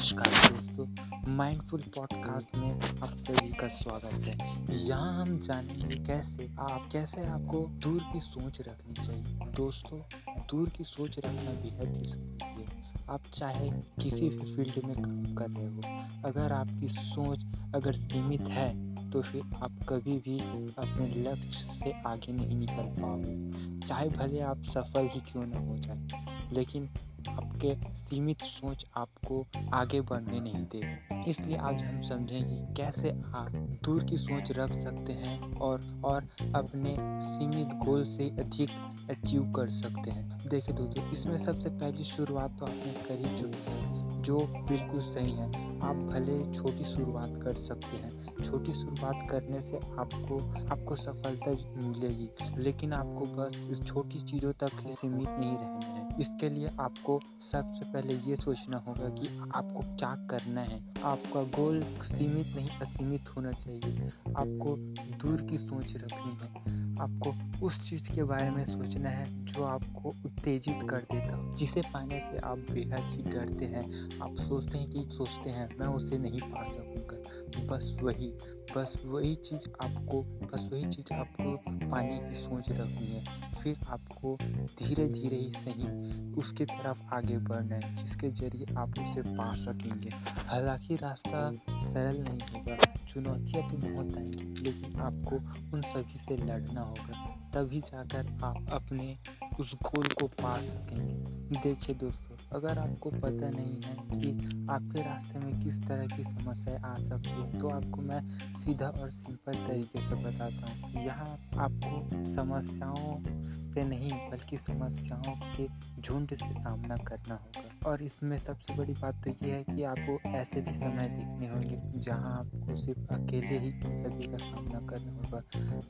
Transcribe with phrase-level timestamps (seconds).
[0.00, 7.58] Successful podcast में आप सभी का स्वागत है। यहाँ हम जानेंगे कैसे आप, कैसे आपको
[7.58, 9.98] दूर की सोच रखनी चाहिए। दोस्तों,
[10.38, 12.66] दूर की सोच रखना बेहद ही ज़रूरी है।
[13.10, 13.70] आप चाहे
[14.02, 15.82] किसी भी फ़ील्ड में काम कर रहे हो,
[16.24, 22.32] अगर आपकी सोच अगर सीमित है तो फिर आप कभी भी अपने लक्ष्य से आगे
[22.32, 26.88] नहीं निकल पाओगे। चाहे भले आप सफल ही क्यों ना हो जाए, लेकिन
[27.28, 30.82] आपके सीमित सोच आपको आगे बढ़ने नहीं दे
[31.30, 33.52] इसलिए आज हम समझेंगे कैसे आप
[33.84, 38.70] दूर की सोच रख सकते हैं और और अपने सीमित गोल से अधिक
[39.10, 43.70] अचीव कर सकते हैं। देखिए दोस्तों, इसमें सबसे पहली शुरुआत तो आपने कर ही चुकी
[43.70, 49.62] है। जो बिल्कुल सही है। आप भले छोटी शुरुआत कर सकते हैं। छोटी शुरुआत करने
[49.62, 50.38] से आपको
[50.72, 51.50] आपको सफलता
[51.88, 56.68] मिलेगी, लेकिन आपको बस इस छोटी चीज़ों तक ही सीमित नहीं रहना है। इसके लिए
[56.80, 62.68] आपको सबसे पहले ये सोचना होगा कि आपको क्या करना है। आपका गोल सीमित नहीं,
[62.68, 64.76] असीमित होना चाहिए। आपको
[65.16, 67.34] दूर की सोच रखनी है। आपको
[67.66, 72.20] उस चीज़ के बारे में सोचना है जो आपको उत्तेजित कर देता हो, जिसे पाने
[72.20, 76.40] से आप बेहद ही डरते हैं। आप सोचते हैं कि, सोचते हैं, मैं उसे नहीं
[76.40, 77.22] पा सकूँगा।
[77.66, 78.34] बस वही
[78.76, 81.56] बस वही चीज़ आपको, बस वही चीज़ आपको
[81.90, 84.36] पाने की सोच रखनी है। फिर आपको
[84.78, 90.10] धीरे धीरे ही सही उसके तरफ़ आगे बढ़ना है, जिसके ज़रिए आप उसे पा सकेंगे।
[90.48, 91.50] हालाँकि रास्ता
[91.82, 92.76] सरल नहीं होगा,
[93.08, 95.36] चुनौतियाँ तो बहुत आएँगी लेकिन आपको
[95.76, 99.16] उन सभी से लड़ना होगा, तभी जाकर आप अपने
[99.60, 101.22] उस गोल को पा सकेंगे।
[101.54, 104.30] देखिए दोस्तों, अगर आपको पता नहीं है कि
[104.70, 108.20] आपके रास्ते में किस तरह की समस्याएँ आ सकती है तो आपको मैं
[108.54, 115.68] सीधा और सिंपल तरीके से बताता हूँ। यहाँ आपको समस्याओं से नहीं, बल्कि समस्याओं के
[116.02, 120.30] झुंड से सामना करना होगा। और इसमें सबसे बड़ी बात तो ये है कि आपको
[120.30, 125.42] ऐसे भी समय देखने होंगे, जहाँ आपको सिर्फ़ अकेले ही सभी का सामना करना होगा।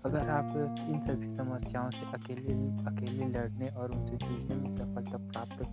[0.04, 2.54] अगर आप इन सभी समस्याओं से अकेले
[2.84, 5.63] अकेले लड़ने और उनसे जूझने में सफलता प्राप्त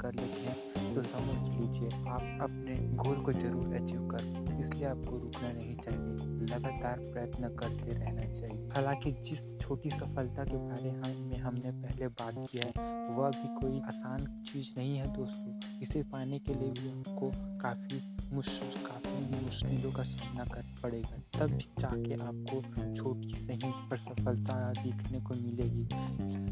[1.02, 6.14] तो समझ लीजिए, आप अपने गोल को ज़रूर अचीव कर। इसलिए आपको रुकना नहीं चाहिए,
[6.46, 12.36] लगातार प्रयत्न करते रहना चाहिए। हालाँकि जिस छोटी सफलता के बारे में हमने पहले बात
[12.52, 16.90] किया है, वह भी कोई आसान चीज़ नहीं है दोस्तों। इसे पाने के लिए भी
[16.90, 18.02] आपको काफ़ी
[18.34, 22.62] मुश्किल, काफ़ी मुश्किलों का सामना करना पड़ेगा। तब जाके आपको
[22.96, 25.86] छोटी सही पर सफलता दिखने को मिलेगी।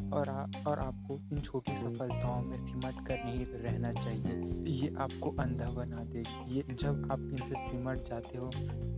[0.10, 4.38] और आ, और आपको इन छोटी सफलताओं में सिमट कर नहीं रहना चाहिए।
[4.82, 8.48] ये आपको अंधा बना देगी। ये जब आप इनसे सिमट जाते हो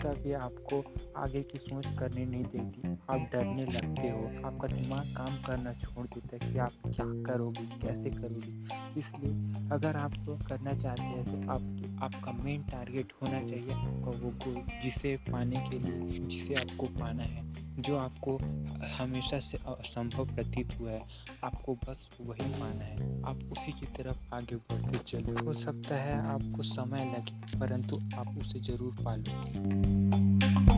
[0.04, 0.84] तब ये आपको
[1.18, 6.06] आगे की सोच करने नहीं देती। आप डरने लगते हो। आपका दिमाग काम करना छोड़
[6.08, 8.54] देता है कि आप क्या करोगे कैसे करोगे।
[9.00, 9.34] इसलिए
[9.72, 11.62] अगर आप तो करना चाहते हैं तो आप
[12.04, 17.24] आपका मेन टारगेट होना चाहिए आपका वो गोल जिसे पाने के लिए जिसे आपको पाना
[17.24, 18.38] है जो आपको
[19.22, 21.02] हमेशा से असंभव प्रतीत हुआ है।
[21.44, 26.18] आपको बस वही पाना है। आप उसी की तरफ़ आगे बढ़ते चले। हो सकता है
[26.28, 30.71] आपको समय लगे, परंतु आप उसे ज़रूर पालोगे।